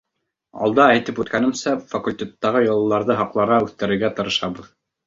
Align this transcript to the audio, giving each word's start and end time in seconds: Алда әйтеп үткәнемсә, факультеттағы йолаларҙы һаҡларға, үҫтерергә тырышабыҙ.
Алда 0.67 0.87
әйтеп 0.93 1.21
үткәнемсә, 1.25 1.75
факультеттағы 1.93 2.65
йолаларҙы 2.71 3.21
һаҡларға, 3.23 3.63
үҫтерергә 3.69 4.15
тырышабыҙ. 4.19 4.73